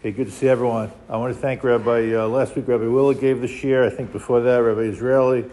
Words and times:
Okay, 0.00 0.12
good 0.12 0.28
to 0.28 0.32
see 0.32 0.48
everyone. 0.48 0.90
I 1.10 1.18
want 1.18 1.34
to 1.34 1.38
thank 1.38 1.62
Rabbi, 1.62 2.14
uh, 2.14 2.26
last 2.26 2.56
week 2.56 2.66
Rabbi 2.66 2.86
Willa 2.86 3.14
gave 3.14 3.42
the 3.42 3.46
shir. 3.46 3.84
I 3.84 3.90
think 3.90 4.12
before 4.12 4.40
that, 4.40 4.56
Rabbi 4.56 4.80
Israeli. 4.80 5.44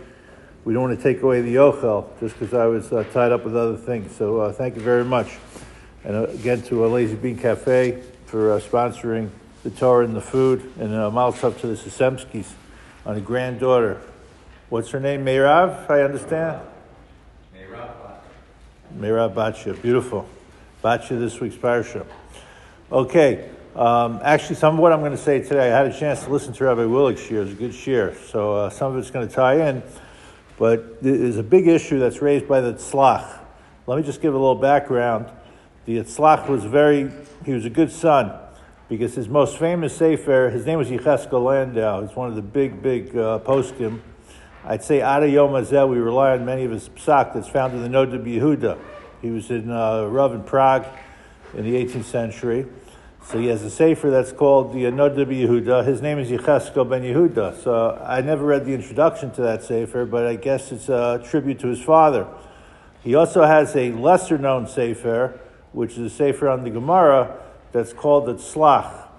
We 0.64 0.74
don't 0.74 0.84
want 0.84 0.98
to 0.98 1.04
take 1.04 1.22
away 1.22 1.42
the 1.42 1.56
yochel 1.56 2.18
just 2.22 2.40
because 2.40 2.54
I 2.54 2.66
was 2.68 2.94
uh, 2.94 3.04
tied 3.12 3.34
up 3.34 3.44
with 3.44 3.58
other 3.58 3.76
things. 3.76 4.16
So 4.16 4.40
uh, 4.40 4.54
thank 4.54 4.76
you 4.76 4.82
very 4.82 5.04
much. 5.04 5.38
And 6.06 6.16
uh, 6.16 6.24
again 6.28 6.62
to 6.62 6.86
a 6.86 6.88
Lazy 6.88 7.16
Bean 7.16 7.38
Cafe 7.38 8.02
for 8.28 8.54
uh, 8.54 8.62
sponsoring 8.62 9.32
the 9.64 9.70
Torah 9.70 10.06
and 10.06 10.16
the 10.16 10.22
food. 10.22 10.62
And 10.80 10.94
uh, 10.94 11.12
Maltov 11.12 11.60
to 11.60 11.68
the 11.68 11.76
Sisemskis 11.76 12.54
on 13.06 13.18
a 13.18 13.20
granddaughter. 13.20 14.02
What's 14.70 14.92
her 14.92 15.02
name? 15.02 15.26
Meirav, 15.26 15.90
I 15.90 16.04
understand? 16.04 16.62
Meirav 17.54 17.92
Meirav 18.98 19.34
Batya. 19.34 19.82
Beautiful. 19.82 20.26
Batya 20.82 21.20
this 21.20 21.38
week's 21.42 21.58
parsha. 21.58 22.06
Okay. 22.90 23.50
Um, 23.78 24.22
actually, 24.24 24.56
some 24.56 24.74
of 24.74 24.80
what 24.80 24.92
I'm 24.92 25.02
going 25.02 25.12
to 25.12 25.18
say 25.20 25.40
today, 25.40 25.72
I 25.72 25.78
had 25.78 25.86
a 25.86 25.96
chance 25.96 26.24
to 26.24 26.32
listen 26.32 26.52
to 26.54 26.64
Rabbi 26.64 26.86
Willig's 26.86 27.22
shir. 27.22 27.44
It's 27.44 27.52
a 27.52 27.54
good 27.54 27.76
shir. 27.76 28.18
So 28.32 28.56
uh, 28.56 28.70
some 28.72 28.92
of 28.92 28.98
it's 28.98 29.12
going 29.12 29.28
to 29.28 29.34
tie 29.34 29.70
in. 29.70 29.84
But 30.58 31.04
there's 31.04 31.38
a 31.38 31.44
big 31.44 31.68
issue 31.68 32.00
that's 32.00 32.20
raised 32.20 32.48
by 32.48 32.62
the 32.62 32.74
Tzlach. 32.74 33.38
Let 33.86 33.98
me 33.98 34.04
just 34.04 34.20
give 34.20 34.34
a 34.34 34.38
little 34.38 34.56
background. 34.56 35.28
The 35.86 36.00
Tzlach 36.00 36.50
was 36.50 36.64
very, 36.64 37.12
he 37.46 37.54
was 37.54 37.66
a 37.66 37.70
good 37.70 37.92
son 37.92 38.34
because 38.90 39.14
his 39.14 39.30
most 39.30 39.60
famous 39.60 39.96
Sefer, 39.96 40.50
his 40.50 40.66
name 40.66 40.80
was 40.80 40.88
Yecheskel 40.88 41.44
Landau. 41.44 42.02
He's 42.02 42.16
one 42.16 42.30
of 42.30 42.36
the 42.36 42.42
big, 42.42 42.82
big 42.82 43.16
uh, 43.16 43.38
poskim. 43.46 44.02
I'd 44.66 44.84
say 44.84 45.02
Ada 45.02 45.30
Yom 45.30 45.52
Hazeh, 45.52 45.88
we 45.88 45.98
rely 46.00 46.32
on 46.32 46.44
many 46.46 46.64
of 46.64 46.72
his 46.72 46.90
psak 46.90 47.36
that's 47.36 47.48
found 47.48 47.76
in 47.76 47.84
the 47.84 47.90
Noda 47.90 48.20
Yehuda. 48.20 48.80
He 49.22 49.30
was 49.30 49.52
in 49.52 49.70
uh, 49.70 50.06
Rav 50.06 50.34
in 50.34 50.44
Prague 50.44 50.88
in 51.54 51.64
the 51.64 51.86
18th 51.86 52.06
century. 52.06 52.66
So 53.30 53.40
he 53.40 53.48
has 53.48 53.62
a 53.62 53.70
sefer 53.70 54.10
that's 54.10 54.32
called 54.32 54.72
the 54.72 54.86
Anoda 54.86 55.26
Yehuda. 55.26 55.86
His 55.86 56.02
name 56.02 56.18
is 56.18 56.30
Yecheskel 56.30 56.90
ben 56.90 57.02
Yehuda. 57.02 57.62
So 57.62 58.02
I 58.02 58.22
never 58.22 58.46
read 58.46 58.64
the 58.64 58.74
introduction 58.74 59.32
to 59.32 59.42
that 59.42 59.64
sefer, 59.64 60.06
but 60.06 60.26
I 60.26 60.38
guess 60.38 60.72
it's 60.72 60.88
a 60.88 61.22
tribute 61.30 61.60
to 61.60 61.68
his 61.68 61.82
father. 61.82 62.26
He 63.04 63.16
also 63.16 63.44
has 63.44 63.76
a 63.76 63.92
lesser 63.92 64.38
known 64.38 64.66
sefer, 64.66 65.42
which 65.74 65.98
is 65.98 66.00
a 66.00 66.10
sefer 66.10 66.48
on 66.48 66.64
the 66.64 66.70
Gemara 66.70 67.38
that's 67.74 67.92
called 67.92 68.28
the 68.28 68.36
Tzlach. 68.36 69.10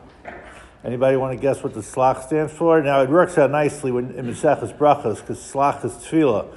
Anybody 0.83 1.19
want 1.19 1.37
to 1.37 1.43
guess 1.43 1.63
what 1.63 1.75
the 1.75 1.81
Tzlach 1.81 2.25
stands 2.25 2.55
for? 2.55 2.81
Now 2.81 3.03
it 3.03 3.11
works 3.11 3.37
out 3.37 3.51
nicely 3.51 3.93
when 3.93 4.13
in 4.13 4.25
Maseches 4.25 4.75
Brachos 4.75 5.21
because 5.21 5.39
Tzlach 5.39 5.85
is 5.85 5.93
tefillah. 5.93 6.51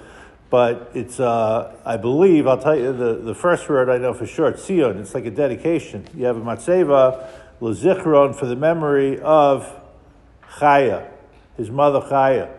But 0.51 0.91
it's, 0.93 1.17
uh, 1.17 1.77
I 1.85 1.95
believe, 1.95 2.45
I'll 2.45 2.61
tell 2.61 2.75
you 2.75 2.91
the, 2.91 3.15
the 3.15 3.33
first 3.33 3.69
word 3.69 3.89
I 3.89 3.97
know 3.97 4.13
for 4.13 4.27
sure, 4.27 4.51
Tzion. 4.51 4.99
It's 4.99 5.13
like 5.13 5.25
a 5.25 5.31
dedication. 5.31 6.05
You 6.13 6.25
have 6.25 6.35
a 6.35 6.41
matzeva, 6.41 7.25
Lezichron, 7.61 8.35
for 8.35 8.47
the 8.47 8.55
memory 8.55 9.19
of 9.19 9.71
Chaya, 10.57 11.07
his 11.55 11.69
mother 11.69 12.01
Chaya. 12.01 12.49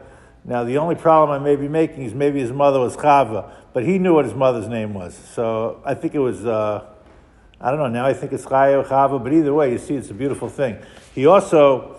Now, 0.44 0.62
the 0.64 0.78
only 0.78 0.94
problem 0.94 1.30
I 1.30 1.44
may 1.44 1.56
be 1.56 1.68
making 1.68 2.04
is 2.04 2.14
maybe 2.14 2.40
his 2.40 2.52
mother 2.52 2.78
was 2.78 2.96
Chava, 2.96 3.50
but 3.72 3.84
he 3.84 3.98
knew 3.98 4.14
what 4.14 4.24
his 4.24 4.34
mother's 4.34 4.68
name 4.68 4.94
was. 4.94 5.14
So 5.14 5.82
I 5.84 5.94
think 5.94 6.14
it 6.14 6.20
was, 6.20 6.46
uh, 6.46 6.86
I 7.60 7.70
don't 7.70 7.80
know, 7.80 7.88
now 7.88 8.06
I 8.06 8.14
think 8.14 8.32
it's 8.32 8.44
Chaya 8.44 8.82
or 8.82 8.84
Chava, 8.84 9.22
but 9.22 9.32
either 9.32 9.52
way, 9.52 9.72
you 9.72 9.78
see, 9.78 9.94
it's 9.94 10.10
a 10.10 10.14
beautiful 10.14 10.48
thing. 10.48 10.78
He 11.14 11.26
also, 11.26 11.96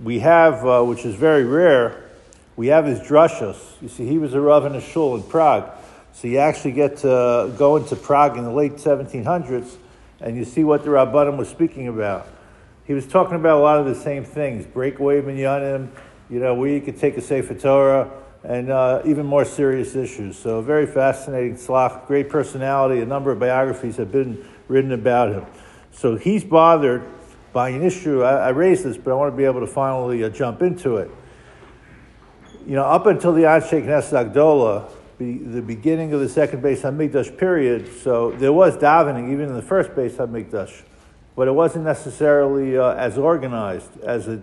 we 0.00 0.18
have, 0.18 0.64
uh, 0.66 0.82
which 0.82 1.06
is 1.06 1.14
very 1.14 1.44
rare, 1.44 2.10
we 2.56 2.66
have 2.66 2.84
his 2.84 3.00
drushos. 3.00 3.80
You 3.80 3.88
see, 3.88 4.06
he 4.06 4.18
was 4.18 4.34
a 4.34 4.40
Rav 4.40 4.66
in 4.66 4.74
a 4.74 4.80
shul 4.80 5.16
in 5.16 5.22
Prague. 5.22 5.70
So 6.12 6.28
you 6.28 6.38
actually 6.38 6.72
get 6.72 6.98
to 6.98 7.52
go 7.56 7.76
into 7.76 7.96
Prague 7.96 8.36
in 8.36 8.44
the 8.44 8.52
late 8.52 8.72
1700s 8.72 9.76
and 10.20 10.36
you 10.36 10.44
see 10.44 10.62
what 10.62 10.84
the 10.84 10.90
Rabbanim 10.90 11.36
was 11.36 11.48
speaking 11.48 11.88
about. 11.88 12.28
He 12.84 12.94
was 12.94 13.06
talking 13.06 13.36
about 13.36 13.58
a 13.58 13.62
lot 13.62 13.78
of 13.78 13.86
the 13.86 13.94
same 13.94 14.24
things, 14.24 14.66
breakaway 14.66 15.20
minyanim, 15.20 15.88
you 16.28 16.40
know, 16.40 16.62
you 16.64 16.80
could 16.80 16.98
take 16.98 17.16
a 17.16 17.20
Sefer 17.20 17.54
Torah, 17.54 18.10
and 18.42 18.70
uh, 18.70 19.02
even 19.04 19.26
more 19.26 19.44
serious 19.44 19.94
issues. 19.94 20.36
So 20.36 20.60
very 20.62 20.86
fascinating 20.86 21.54
tzlach, 21.54 22.06
great 22.06 22.28
personality. 22.28 23.00
A 23.00 23.06
number 23.06 23.30
of 23.30 23.38
biographies 23.38 23.96
have 23.98 24.10
been 24.10 24.44
written 24.66 24.92
about 24.92 25.32
him. 25.32 25.46
So 25.92 26.16
he's 26.16 26.42
bothered 26.42 27.04
by 27.52 27.68
an 27.68 27.82
issue. 27.82 28.22
I, 28.22 28.46
I 28.46 28.48
raised 28.48 28.84
this, 28.84 28.96
but 28.96 29.12
I 29.12 29.14
want 29.14 29.32
to 29.32 29.36
be 29.36 29.44
able 29.44 29.60
to 29.60 29.66
finally 29.66 30.24
uh, 30.24 30.28
jump 30.30 30.62
into 30.62 30.96
it 30.96 31.10
you 32.66 32.74
know, 32.74 32.84
up 32.84 33.06
until 33.06 33.32
the 33.32 33.42
Anshe 33.42 33.84
Knesset 33.84 34.32
Agdola, 34.32 34.88
the, 35.18 35.60
beginning 35.60 36.12
of 36.12 36.20
the 36.20 36.28
second 36.28 36.62
Beis 36.62 36.80
Hamikdash 36.80 37.36
period, 37.36 37.92
so 38.00 38.32
there 38.32 38.52
was 38.52 38.76
davening 38.76 39.32
even 39.32 39.48
in 39.48 39.54
the 39.54 39.62
first 39.62 39.90
Beis 39.90 40.12
Hamikdash, 40.12 40.82
but 41.34 41.48
it 41.48 41.52
wasn't 41.52 41.84
necessarily 41.84 42.76
uh, 42.76 42.94
as 42.94 43.18
organized 43.18 44.00
as 44.00 44.28
it, 44.28 44.40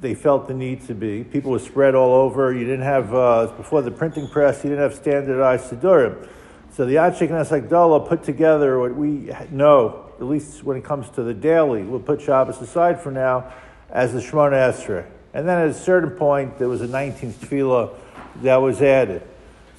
they 0.00 0.14
felt 0.14 0.48
the 0.48 0.54
need 0.54 0.86
to 0.86 0.94
be. 0.94 1.24
People 1.24 1.50
were 1.50 1.58
spread 1.58 1.94
all 1.94 2.14
over. 2.14 2.52
You 2.52 2.64
didn't 2.64 2.82
have, 2.82 3.14
uh, 3.14 3.52
before 3.56 3.82
the 3.82 3.90
printing 3.90 4.28
press, 4.28 4.64
you 4.64 4.70
didn't 4.70 4.82
have 4.82 4.94
standardized 4.94 5.70
Siddurim. 5.70 6.26
So 6.72 6.86
the 6.86 6.94
Knesset 6.94 7.68
Agdola 7.68 8.08
put 8.08 8.22
together 8.22 8.78
what 8.78 8.94
we 8.94 9.30
know, 9.50 10.10
at 10.18 10.24
least 10.24 10.62
when 10.62 10.76
it 10.76 10.84
comes 10.84 11.10
to 11.10 11.22
the 11.22 11.34
daily, 11.34 11.82
we'll 11.82 12.00
put 12.00 12.22
Shabbos 12.22 12.60
aside 12.62 13.00
for 13.00 13.10
now, 13.10 13.52
as 13.90 14.12
the 14.12 14.20
Shemona 14.20 14.72
Esrei. 14.72 15.04
And 15.34 15.48
then 15.48 15.58
at 15.58 15.68
a 15.68 15.74
certain 15.74 16.10
point, 16.10 16.58
there 16.58 16.68
was 16.68 16.80
a 16.80 16.88
19th 16.88 17.34
tefillah 17.34 17.94
that 18.42 18.56
was 18.56 18.80
added. 18.80 19.22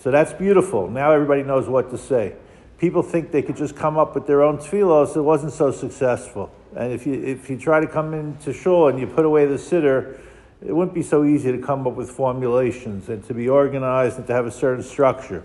So 0.01 0.11
that's 0.11 0.33
beautiful. 0.33 0.89
Now 0.89 1.11
everybody 1.11 1.43
knows 1.43 1.67
what 1.67 1.91
to 1.91 1.97
say. 1.97 2.35
People 2.81 3.03
think 3.03 3.29
they 3.29 3.43
could 3.43 3.57
just 3.57 3.75
come 3.75 3.99
up 3.99 4.15
with 4.15 4.25
their 4.25 4.41
own 4.41 4.57
tefillah, 4.57 5.07
so 5.07 5.19
it 5.19 5.23
wasn't 5.23 5.53
so 5.53 5.69
successful. 5.69 6.51
And 6.75 6.91
if 6.91 7.05
you, 7.05 7.13
if 7.13 7.47
you 7.47 7.55
try 7.55 7.79
to 7.79 7.85
come 7.85 8.15
into 8.15 8.51
shul 8.51 8.87
and 8.87 8.99
you 8.99 9.05
put 9.05 9.23
away 9.23 9.45
the 9.45 9.57
siddur, 9.57 10.19
it 10.65 10.75
wouldn't 10.75 10.95
be 10.95 11.03
so 11.03 11.23
easy 11.23 11.51
to 11.51 11.59
come 11.59 11.85
up 11.85 11.93
with 11.93 12.09
formulations 12.09 13.07
and 13.07 13.23
to 13.25 13.35
be 13.35 13.47
organized 13.47 14.17
and 14.17 14.25
to 14.25 14.33
have 14.33 14.47
a 14.47 14.51
certain 14.51 14.83
structure. 14.83 15.43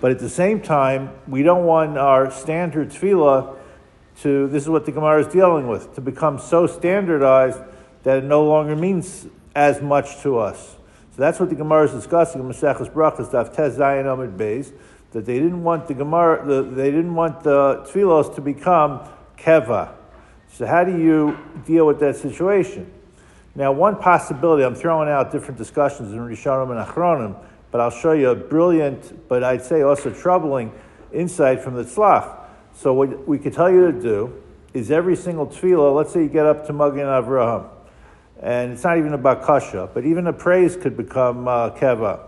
But 0.00 0.12
at 0.12 0.20
the 0.20 0.30
same 0.30 0.62
time, 0.62 1.10
we 1.28 1.42
don't 1.42 1.66
want 1.66 1.98
our 1.98 2.30
standard 2.30 2.88
tefillah 2.88 3.58
to, 4.22 4.48
this 4.48 4.62
is 4.62 4.70
what 4.70 4.86
the 4.86 4.92
Gemara 4.92 5.20
is 5.20 5.26
dealing 5.26 5.68
with, 5.68 5.94
to 5.96 6.00
become 6.00 6.38
so 6.38 6.66
standardized 6.66 7.60
that 8.04 8.16
it 8.16 8.24
no 8.24 8.42
longer 8.42 8.74
means 8.74 9.26
as 9.54 9.82
much 9.82 10.22
to 10.22 10.38
us. 10.38 10.76
So 11.14 11.20
that's 11.20 11.38
what 11.38 11.50
the 11.50 11.56
Gemara 11.56 11.84
is 11.84 11.92
discussing 11.92 12.40
in 12.40 12.48
Brachas, 12.48 13.30
Daf 13.30 13.54
Tez 13.54 13.76
Zayin 13.76 14.10
Amid 14.10 14.38
Beis, 14.38 14.72
that 15.14 15.24
they 15.24 15.34
didn't 15.34 15.62
want 15.62 15.86
the 15.86 15.94
Gemara, 15.94 16.44
the, 16.44 16.62
they 16.62 16.90
didn't 16.90 17.14
want 17.14 17.44
the 17.44 17.86
tefillos 17.86 18.34
to 18.34 18.40
become 18.40 19.00
keva. 19.38 19.92
So 20.52 20.66
how 20.66 20.82
do 20.82 20.98
you 20.98 21.38
deal 21.64 21.86
with 21.86 22.00
that 22.00 22.16
situation? 22.16 22.92
Now, 23.54 23.70
one 23.70 23.96
possibility, 23.96 24.64
I'm 24.64 24.74
throwing 24.74 25.08
out 25.08 25.30
different 25.30 25.56
discussions 25.56 26.12
in 26.12 26.18
Rishonim 26.18 26.76
and 26.76 26.84
Achronim, 26.84 27.36
but 27.70 27.80
I'll 27.80 27.92
show 27.92 28.10
you 28.10 28.30
a 28.30 28.34
brilliant, 28.34 29.28
but 29.28 29.44
I'd 29.44 29.62
say 29.62 29.82
also 29.82 30.10
troubling 30.10 30.72
insight 31.12 31.60
from 31.60 31.74
the 31.74 31.84
Tzlach. 31.84 32.36
So 32.74 32.92
what 32.92 33.28
we 33.28 33.38
could 33.38 33.52
tell 33.52 33.70
you 33.70 33.92
to 33.92 34.00
do 34.00 34.42
is 34.72 34.90
every 34.90 35.14
single 35.14 35.46
tefillah, 35.46 35.94
let's 35.94 36.12
say 36.12 36.24
you 36.24 36.28
get 36.28 36.44
up 36.44 36.66
to 36.66 36.72
Magen 36.72 37.06
Avraham, 37.06 37.68
and 38.42 38.72
it's 38.72 38.82
not 38.82 38.98
even 38.98 39.12
about 39.12 39.44
kasha, 39.44 39.88
but 39.94 40.04
even 40.04 40.26
a 40.26 40.32
praise 40.32 40.76
could 40.76 40.96
become 40.96 41.46
uh, 41.46 41.70
keva. 41.70 42.18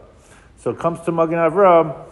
So 0.58 0.70
it 0.70 0.78
comes 0.78 1.00
to 1.00 1.10
Magen 1.10 1.38
Avram, 1.38 2.06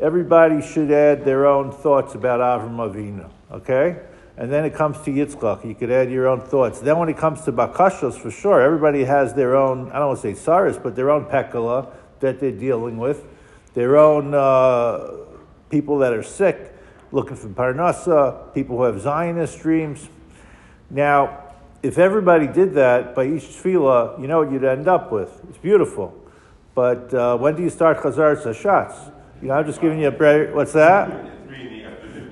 everybody 0.00 0.60
should 0.60 0.90
add 0.90 1.24
their 1.24 1.46
own 1.46 1.72
thoughts 1.72 2.14
about 2.14 2.40
Avram 2.40 2.76
Avinu, 2.76 3.30
okay? 3.50 4.00
And 4.36 4.52
then 4.52 4.64
it 4.64 4.74
comes 4.74 4.96
to 5.02 5.10
Yitzchak, 5.10 5.64
you 5.64 5.74
could 5.74 5.90
add 5.90 6.10
your 6.10 6.26
own 6.26 6.40
thoughts. 6.40 6.80
Then 6.80 6.98
when 6.98 7.08
it 7.08 7.16
comes 7.16 7.42
to 7.42 7.52
Bakashos, 7.52 8.18
for 8.18 8.30
sure, 8.30 8.60
everybody 8.60 9.04
has 9.04 9.34
their 9.34 9.54
own, 9.56 9.92
I 9.92 9.98
don't 9.98 10.08
want 10.08 10.20
to 10.22 10.34
say 10.34 10.34
saris, 10.34 10.76
but 10.76 10.96
their 10.96 11.10
own 11.10 11.26
pekala 11.26 11.92
that 12.20 12.40
they're 12.40 12.50
dealing 12.50 12.98
with, 12.98 13.24
their 13.74 13.96
own 13.96 14.34
uh, 14.34 15.12
people 15.70 15.98
that 15.98 16.12
are 16.12 16.22
sick, 16.22 16.72
looking 17.12 17.36
for 17.36 17.48
parnasa, 17.48 18.52
people 18.54 18.76
who 18.76 18.82
have 18.84 19.00
Zionist 19.00 19.60
dreams. 19.60 20.08
Now, 20.90 21.44
if 21.82 21.98
everybody 21.98 22.48
did 22.48 22.74
that 22.74 23.14
by 23.14 23.26
each 23.26 23.42
tefillah, 23.42 24.20
you 24.20 24.26
know 24.26 24.40
what 24.40 24.50
you'd 24.50 24.64
end 24.64 24.88
up 24.88 25.12
with. 25.12 25.30
It's 25.48 25.58
beautiful. 25.58 26.18
But 26.74 27.14
uh, 27.14 27.36
when 27.36 27.54
do 27.54 27.62
you 27.62 27.70
start 27.70 27.98
Chazar 27.98 28.36
Sashatz? 28.36 29.12
You 29.44 29.48
know, 29.48 29.56
I'm 29.56 29.66
just 29.66 29.82
giving 29.82 30.00
you 30.00 30.08
a 30.08 30.10
break. 30.10 30.54
What's 30.54 30.72
that? 30.72 31.30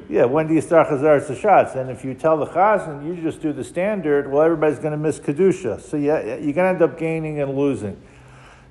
Yeah, 0.08 0.24
when 0.24 0.48
do 0.48 0.54
you 0.54 0.62
start 0.62 0.88
Chazar 0.88 1.20
Sashatz? 1.20 1.76
And 1.76 1.90
if 1.90 2.06
you 2.06 2.14
tell 2.14 2.38
the 2.38 2.46
Chazan, 2.46 3.04
you 3.06 3.22
just 3.22 3.42
do 3.42 3.52
the 3.52 3.64
standard, 3.64 4.32
well, 4.32 4.40
everybody's 4.40 4.78
going 4.78 4.92
to 4.92 4.96
miss 4.96 5.20
Kedusha. 5.20 5.78
So 5.82 5.98
yeah, 5.98 6.22
you're 6.22 6.54
going 6.54 6.54
to 6.54 6.68
end 6.68 6.80
up 6.80 6.96
gaining 6.96 7.38
and 7.42 7.54
losing. 7.54 8.00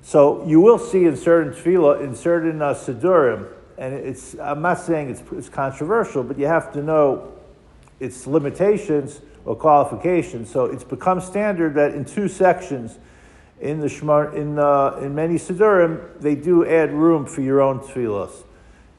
So 0.00 0.44
you 0.44 0.60
will 0.60 0.80
see 0.80 1.04
in 1.04 1.16
certain 1.16 1.52
tefillah, 1.52 2.02
in 2.02 2.16
certain 2.16 2.60
uh, 2.60 2.74
Siddurim, 2.74 3.46
and 3.78 3.94
it's, 3.94 4.36
I'm 4.40 4.60
not 4.60 4.80
saying 4.80 5.10
it's, 5.10 5.22
it's 5.30 5.48
controversial, 5.48 6.24
but 6.24 6.36
you 6.36 6.46
have 6.46 6.72
to 6.72 6.82
know 6.82 7.34
its 8.00 8.26
limitations 8.26 9.20
or 9.44 9.54
qualifications. 9.54 10.50
So 10.50 10.64
it's 10.64 10.82
become 10.82 11.20
standard 11.20 11.74
that 11.74 11.94
in 11.94 12.04
two 12.04 12.26
sections 12.26 12.98
in 13.62 13.78
the 13.78 13.86
Shmar, 13.86 14.34
in, 14.34 14.58
uh, 14.58 14.98
in 15.00 15.14
many 15.14 15.36
Siddurim, 15.36 16.20
they 16.20 16.34
do 16.34 16.66
add 16.66 16.92
room 16.92 17.24
for 17.24 17.42
your 17.42 17.60
own 17.60 17.78
tefillos. 17.78 18.42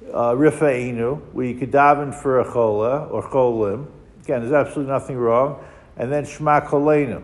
Uh, 0.08 0.32
Rifa'inu, 0.32 1.22
where 1.34 1.46
you 1.46 1.56
could 1.56 1.72
daven 1.72 2.16
for 2.16 2.40
a 2.40 2.46
chola 2.46 3.06
or 3.08 3.22
cholim. 3.24 3.88
Again, 4.24 4.40
there's 4.40 4.54
absolutely 4.54 4.92
nothing 4.92 5.18
wrong. 5.18 5.62
And 5.98 6.10
then 6.10 6.26
Shema 6.26 6.62
Kolenu. 6.62 7.22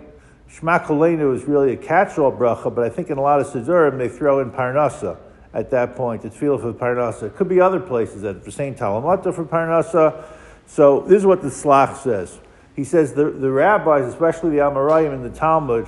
Shema 0.49 0.79
Kolenu 0.79 1.33
is 1.33 1.45
really 1.45 1.71
a 1.71 1.77
catch-all 1.77 2.31
bracha, 2.31 2.73
but 2.75 2.83
I 2.83 2.89
think 2.89 3.09
in 3.09 3.17
a 3.17 3.21
lot 3.21 3.39
of 3.39 3.47
Siddurim 3.47 3.97
they 3.97 4.09
throw 4.09 4.41
in 4.41 4.51
Parnasa 4.51 5.17
at 5.53 5.71
that 5.71 5.95
point. 5.95 6.21
the 6.21 6.29
feel 6.29 6.57
for 6.57 6.73
Parnasa. 6.73 7.23
It 7.23 7.37
could 7.37 7.47
be 7.47 7.61
other 7.61 7.79
places 7.79 8.23
that 8.23 8.43
for 8.43 8.51
Saint 8.51 8.77
Talamata 8.77 9.33
for 9.33 9.45
Parnasa. 9.45 10.25
So 10.67 11.01
this 11.01 11.19
is 11.19 11.25
what 11.25 11.41
the 11.41 11.47
Tzlach 11.47 11.97
says. 11.97 12.37
He 12.75 12.83
says 12.83 13.13
the, 13.13 13.31
the 13.31 13.49
rabbis, 13.49 14.05
especially 14.05 14.51
the 14.51 14.57
Amoraim 14.57 15.13
in 15.13 15.23
the 15.23 15.29
Talmud, 15.29 15.87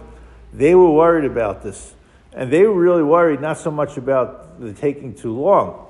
they 0.53 0.75
were 0.75 0.91
worried 0.91 1.25
about 1.25 1.63
this. 1.63 1.95
And 2.33 2.51
they 2.51 2.63
were 2.63 2.79
really 2.79 3.03
worried 3.03 3.41
not 3.41 3.57
so 3.57 3.71
much 3.71 3.97
about 3.97 4.59
the 4.59 4.73
taking 4.73 5.13
too 5.13 5.37
long. 5.37 5.87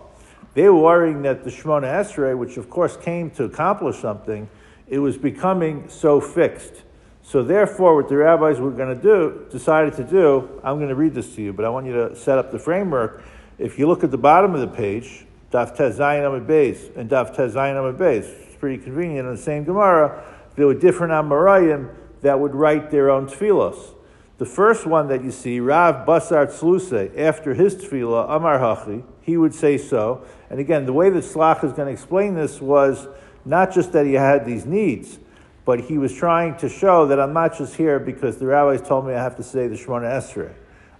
They 0.53 0.67
were 0.67 0.81
worrying 0.81 1.21
that 1.21 1.43
the 1.43 1.49
Shemona 1.49 1.83
Esrei, 1.83 2.37
which 2.37 2.57
of 2.57 2.69
course 2.69 2.97
came 2.97 3.29
to 3.31 3.45
accomplish 3.45 3.97
something, 3.99 4.49
it 4.87 4.99
was 4.99 5.17
becoming 5.17 5.87
so 5.87 6.19
fixed. 6.19 6.83
So 7.23 7.43
therefore, 7.43 7.95
what 7.95 8.09
the 8.09 8.17
rabbis 8.17 8.59
were 8.59 8.71
going 8.71 8.95
to 8.95 9.01
do, 9.01 9.45
decided 9.51 9.93
to 9.93 10.03
do, 10.03 10.59
I'm 10.63 10.77
going 10.77 10.89
to 10.89 10.95
read 10.95 11.13
this 11.13 11.35
to 11.35 11.41
you, 11.41 11.53
but 11.53 11.63
I 11.63 11.69
want 11.69 11.85
you 11.85 11.93
to 11.93 12.15
set 12.15 12.37
up 12.37 12.51
the 12.51 12.59
framework. 12.59 13.23
If 13.57 13.79
you 13.79 13.87
look 13.87 14.03
at 14.03 14.11
the 14.11 14.17
bottom 14.17 14.53
of 14.53 14.59
the 14.59 14.75
page, 14.75 15.25
Daf 15.51 15.75
Tez 15.75 15.99
Zayin 15.99 16.25
Amid 16.27 16.47
Beis 16.47 16.95
and 16.97 17.09
Daf 17.09 17.35
Tez 17.35 17.53
Zayin 17.53 17.77
Amid 17.77 17.99
Beis, 17.99 18.23
it's 18.47 18.55
pretty 18.55 18.81
convenient 18.83 19.27
in 19.27 19.35
the 19.35 19.41
same 19.41 19.63
Gemara, 19.63 20.23
there 20.55 20.65
were 20.65 20.73
different 20.73 21.13
Amoraim 21.13 21.93
that 22.21 22.39
would 22.39 22.55
write 22.55 22.91
their 22.91 23.09
own 23.09 23.27
tefillos. 23.27 23.93
The 24.41 24.47
first 24.47 24.87
one 24.87 25.07
that 25.09 25.23
you 25.23 25.29
see, 25.29 25.59
Rav 25.59 26.03
Basar 26.07 26.47
Tzluse, 26.47 27.15
after 27.15 27.53
his 27.53 27.75
tefillah, 27.75 28.25
Amar 28.27 28.57
Hachi, 28.57 29.03
he 29.21 29.37
would 29.37 29.53
say 29.53 29.77
so. 29.77 30.25
And 30.49 30.59
again, 30.59 30.87
the 30.87 30.93
way 30.93 31.11
that 31.11 31.23
Tzlach 31.23 31.63
is 31.63 31.73
going 31.73 31.85
to 31.85 31.91
explain 31.91 32.33
this 32.33 32.59
was 32.59 33.07
not 33.45 33.71
just 33.71 33.91
that 33.91 34.07
he 34.07 34.13
had 34.13 34.43
these 34.43 34.65
needs, 34.65 35.19
but 35.63 35.81
he 35.81 35.99
was 35.99 36.11
trying 36.11 36.57
to 36.57 36.69
show 36.69 37.05
that 37.05 37.19
I'm 37.19 37.33
not 37.33 37.55
just 37.55 37.75
here 37.75 37.99
because 37.99 38.37
the 38.37 38.47
rabbis 38.47 38.81
told 38.81 39.05
me 39.05 39.13
I 39.13 39.21
have 39.21 39.35
to 39.35 39.43
say 39.43 39.67
the 39.67 39.75
Shemona 39.75 40.09
Esrei. 40.09 40.51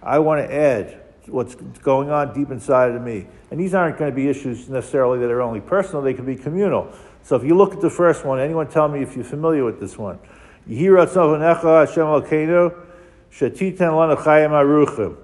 I 0.04 0.20
want 0.20 0.48
to 0.48 0.54
add 0.54 1.02
what's 1.26 1.56
going 1.56 2.12
on 2.12 2.36
deep 2.36 2.52
inside 2.52 2.92
of 2.92 3.02
me. 3.02 3.26
And 3.50 3.60
these 3.60 3.74
aren't 3.74 3.98
going 3.98 4.12
to 4.12 4.16
be 4.16 4.28
issues 4.28 4.70
necessarily 4.70 5.18
that 5.18 5.32
are 5.32 5.42
only 5.42 5.62
personal, 5.62 6.04
they 6.04 6.14
can 6.14 6.28
be 6.28 6.36
communal. 6.36 6.94
So 7.24 7.38
if 7.38 7.44
you 7.44 7.58
look 7.58 7.74
at 7.74 7.82
the 7.82 7.90
first 7.90 8.24
one, 8.24 8.40
anyone 8.40 8.68
tell 8.68 8.88
me 8.88 9.02
if 9.02 9.16
you're 9.16 9.26
familiar 9.26 9.66
with 9.66 9.80
this 9.80 9.98
one. 9.98 10.20
Shetiten 13.32 13.96
lana 13.96 14.16
chayim 14.16 14.52
aruchim. 14.52 15.18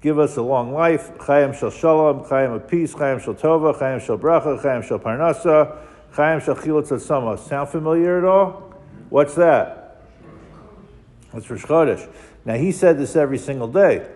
Give 0.00 0.18
us 0.18 0.36
a 0.36 0.42
long 0.42 0.72
life. 0.72 1.12
Chayim 1.18 1.54
shel 1.54 1.70
shalom, 1.70 2.24
chayim 2.24 2.56
of 2.56 2.66
peace, 2.68 2.94
chayim 2.94 3.22
shel 3.22 3.34
tova, 3.34 3.78
chayim 3.78 4.00
shel 4.00 4.18
bracha, 4.18 4.60
chayim 4.60 4.82
shel 4.82 4.98
parnasa, 4.98 5.76
chayim 6.14 6.42
shel 6.42 6.56
chilot 6.56 6.86
tzatzama. 6.86 7.38
Sound 7.38 7.68
familiar 7.68 8.18
at 8.18 8.24
all? 8.24 8.72
What's 9.10 9.34
that? 9.34 10.02
That's 11.32 11.48
Rosh 11.50 11.64
Chodesh. 11.64 12.08
Now 12.44 12.54
he 12.54 12.72
said 12.72 12.98
this 12.98 13.14
every 13.14 13.38
single 13.38 13.68
day. 13.68 14.06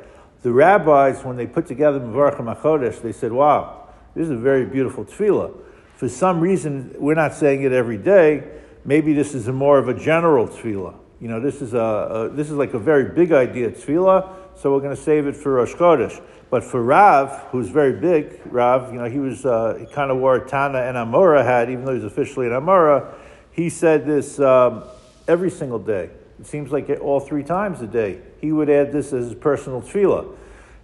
The 0.43 0.53
rabbis, 0.53 1.25
when 1.25 1.37
they 1.37 1.47
put 1.47 1.67
together 1.67 2.01
Mavarchim 2.01 2.55
HaChodesh, 2.55 3.03
they 3.03 3.13
said, 3.13 3.33
wow, 3.33 3.89
this 4.15 4.25
is 4.25 4.31
a 4.31 4.37
very 4.37 4.67
beautiful 4.67 5.05
tefillah. 5.05 5.55
For 5.97 6.09
some 6.09 6.41
reason, 6.41 6.95
we're 6.99 7.15
not 7.15 7.35
saying 7.35 7.63
it 7.63 7.73
every 7.73 7.99
day. 7.99 8.45
Maybe 8.85 9.13
this 9.15 9.35
is 9.35 9.49
more 9.49 9.79
of 9.79 9.89
a 9.89 9.95
general 9.95 10.49
tefillah. 10.49 10.95
You 11.21 11.29
know, 11.29 11.41
this 11.41 11.63
is, 11.63 11.75
a, 11.75 11.79
a 11.79 12.29
this 12.29 12.51
is 12.51 12.57
like 12.57 12.75
a 12.75 12.79
very 12.79 13.15
big 13.15 13.33
idea, 13.33 13.71
tefillah, 13.71 14.31
so 14.57 14.73
we're 14.73 14.81
going 14.81 14.95
to 14.95 15.03
save 15.03 15.27
it 15.27 15.37
for 15.37 15.53
Rosh 15.53 15.73
Chodesh. 15.75 16.23
But 16.51 16.63
for 16.63 16.83
Rav, 16.83 17.31
who's 17.51 17.69
very 17.69 17.93
big, 17.93 18.41
Rav, 18.47 18.93
you 18.93 19.01
know, 19.01 19.07
he 19.07 19.19
was, 19.19 19.45
uh, 19.45 19.77
he 19.79 19.87
kind 19.87 20.11
of 20.11 20.19
wore 20.19 20.37
a 20.37 20.49
Tana 20.49 20.79
and 20.79 20.97
Amora 20.97 21.45
hat, 21.45 21.71
even 21.71 21.85
though 21.85 21.95
he's 21.95 22.05
officially 22.05 22.47
an 22.47 22.53
Amora, 22.53 23.13
he 23.51 23.71
said 23.71 24.07
this 24.07 24.39
um, 24.41 24.85
every 25.27 25.51
single 25.51 25.79
day. 25.79 26.11
It 26.39 26.47
seems 26.47 26.73
like 26.73 26.91
all 27.01 27.21
three 27.21 27.45
times 27.45 27.81
a 27.81 27.87
day. 27.87 28.21
He 28.41 28.53
would 28.53 28.69
add 28.69 28.93
this 28.93 29.13
as 29.13 29.27
his 29.27 29.35
personal 29.35 29.81
tefillah. 29.81 30.37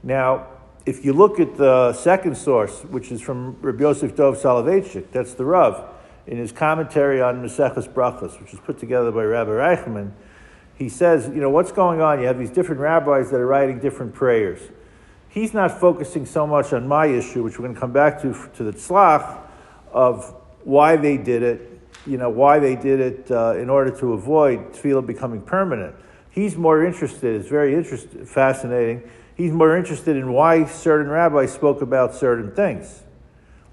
Now, 0.02 0.46
if 0.86 1.04
you 1.04 1.12
look 1.12 1.38
at 1.38 1.56
the 1.56 1.92
second 1.92 2.36
source, 2.36 2.80
which 2.84 3.12
is 3.12 3.20
from 3.20 3.60
Rabbi 3.60 3.82
Yosef 3.82 4.16
Dov 4.16 4.38
Soloveitchik, 4.38 5.10
that's 5.12 5.34
the 5.34 5.44
Rav, 5.44 5.89
in 6.30 6.38
his 6.38 6.52
commentary 6.52 7.20
on 7.20 7.42
Maseches 7.42 7.92
Brachos, 7.92 8.40
which 8.40 8.52
was 8.52 8.60
put 8.60 8.78
together 8.78 9.10
by 9.10 9.24
Rabbi 9.24 9.50
Reichman, 9.50 10.12
he 10.76 10.88
says, 10.88 11.26
you 11.26 11.40
know, 11.40 11.50
what's 11.50 11.72
going 11.72 12.00
on? 12.00 12.20
You 12.20 12.28
have 12.28 12.38
these 12.38 12.50
different 12.50 12.80
rabbis 12.80 13.32
that 13.32 13.40
are 13.40 13.46
writing 13.46 13.80
different 13.80 14.14
prayers. 14.14 14.60
He's 15.28 15.52
not 15.52 15.80
focusing 15.80 16.24
so 16.24 16.46
much 16.46 16.72
on 16.72 16.86
my 16.86 17.06
issue, 17.06 17.42
which 17.42 17.58
we're 17.58 17.64
going 17.64 17.74
to 17.74 17.80
come 17.80 17.92
back 17.92 18.22
to, 18.22 18.48
to 18.54 18.62
the 18.62 18.72
tzlach, 18.72 19.40
of 19.92 20.32
why 20.62 20.94
they 20.94 21.16
did 21.16 21.42
it, 21.42 21.80
you 22.06 22.16
know, 22.16 22.30
why 22.30 22.60
they 22.60 22.76
did 22.76 23.00
it 23.00 23.30
uh, 23.32 23.56
in 23.56 23.68
order 23.68 23.90
to 23.98 24.12
avoid 24.12 24.72
tefillah 24.72 25.04
becoming 25.04 25.42
permanent. 25.42 25.96
He's 26.30 26.56
more 26.56 26.86
interested, 26.86 27.40
it's 27.40 27.50
very 27.50 27.74
interesting, 27.74 28.24
fascinating, 28.24 29.02
he's 29.34 29.50
more 29.50 29.76
interested 29.76 30.16
in 30.16 30.32
why 30.32 30.64
certain 30.66 31.10
rabbis 31.10 31.52
spoke 31.52 31.82
about 31.82 32.14
certain 32.14 32.54
things. 32.54 33.02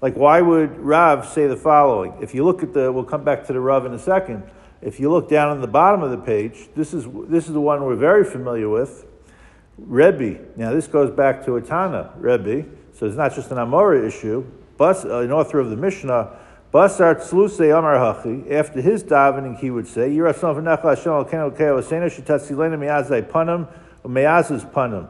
Like, 0.00 0.16
why 0.16 0.40
would 0.40 0.78
Rav 0.78 1.26
say 1.28 1.46
the 1.46 1.56
following? 1.56 2.14
If 2.20 2.34
you 2.34 2.44
look 2.44 2.62
at 2.62 2.72
the, 2.72 2.92
we'll 2.92 3.04
come 3.04 3.24
back 3.24 3.46
to 3.46 3.52
the 3.52 3.60
Rav 3.60 3.84
in 3.84 3.92
a 3.92 3.98
second. 3.98 4.44
If 4.80 5.00
you 5.00 5.10
look 5.10 5.28
down 5.28 5.50
on 5.50 5.60
the 5.60 5.66
bottom 5.66 6.02
of 6.02 6.10
the 6.12 6.18
page, 6.18 6.68
this 6.76 6.94
is, 6.94 7.06
this 7.28 7.48
is 7.48 7.52
the 7.52 7.60
one 7.60 7.84
we're 7.84 7.96
very 7.96 8.24
familiar 8.24 8.68
with. 8.68 9.06
Rebbe. 9.76 10.38
Now, 10.56 10.72
this 10.72 10.86
goes 10.86 11.10
back 11.10 11.44
to 11.46 11.52
Atana, 11.52 12.12
Rebbe. 12.16 12.68
So 12.94 13.06
it's 13.06 13.16
not 13.16 13.34
just 13.34 13.50
an 13.50 13.58
Amora 13.58 14.06
issue. 14.06 14.44
Bas, 14.76 15.04
uh, 15.04 15.18
an 15.18 15.32
author 15.32 15.58
of 15.58 15.70
the 15.70 15.76
Mishnah, 15.76 16.36
Basar 16.72 17.16
Tzluse 17.16 17.76
Amar 17.76 17.96
Hachi, 17.96 18.52
after 18.52 18.80
his 18.80 19.02
davening, 19.02 19.58
he 19.58 19.70
would 19.70 19.88
say, 19.88 20.10
Yiratzon 20.10 20.62
v'necha 20.62 20.96
Hashem 20.96 21.12
al-kenu 21.12 21.56
keo 21.56 21.80
asena 21.80 22.06
shetatzilena 22.06 22.78
mi'azai 22.78 23.22
panam, 23.22 23.68
me'azaz 24.06 24.70
panam. 24.70 25.08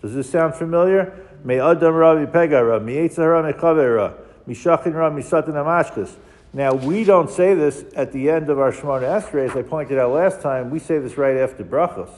Does 0.00 0.14
this 0.14 0.30
sound 0.30 0.54
familiar? 0.54 1.26
Me'adam 1.44 1.94
ra 1.94 2.14
mi'pegara, 2.14 2.82
mi'etzahara 2.82 3.44
me'chavera, 3.44 4.14
mishachin 4.50 4.94
amashkas. 4.94 6.16
Now, 6.52 6.74
we 6.74 7.04
don't 7.04 7.30
say 7.30 7.54
this 7.54 7.84
at 7.94 8.12
the 8.12 8.28
end 8.28 8.50
of 8.50 8.58
our 8.58 8.72
Shemona 8.72 9.22
Esrei, 9.22 9.48
as 9.48 9.56
I 9.56 9.62
pointed 9.62 9.98
out 9.98 10.12
last 10.12 10.40
time, 10.40 10.70
we 10.70 10.80
say 10.80 10.98
this 10.98 11.16
right 11.16 11.36
after 11.36 11.62
Brachos. 11.62 12.10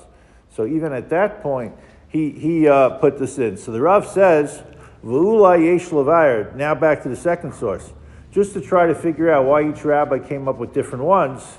So 0.56 0.66
even 0.66 0.92
at 0.92 1.10
that 1.10 1.42
point, 1.42 1.74
he, 2.08 2.30
he 2.30 2.66
uh, 2.68 2.90
put 2.90 3.18
this 3.18 3.38
in. 3.38 3.56
So 3.56 3.72
the 3.72 3.80
Rav 3.80 4.06
says, 4.06 4.62
V'ula 5.04 5.58
yesh. 5.58 6.54
Now 6.54 6.74
back 6.74 7.02
to 7.02 7.08
the 7.08 7.16
second 7.16 7.54
source. 7.54 7.92
Just 8.30 8.54
to 8.54 8.62
try 8.62 8.86
to 8.86 8.94
figure 8.94 9.30
out 9.30 9.44
why 9.44 9.68
each 9.68 9.84
rabbi 9.84 10.18
came 10.18 10.48
up 10.48 10.56
with 10.56 10.72
different 10.72 11.04
ones. 11.04 11.58